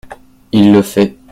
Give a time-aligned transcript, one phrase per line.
[0.51, 1.19] Il le fait.